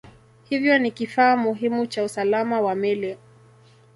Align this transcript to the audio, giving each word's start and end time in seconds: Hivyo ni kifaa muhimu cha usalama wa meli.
Hivyo 0.49 0.79
ni 0.79 0.91
kifaa 0.91 1.37
muhimu 1.37 1.87
cha 1.87 2.03
usalama 2.03 2.61
wa 2.61 2.75
meli. 2.75 3.17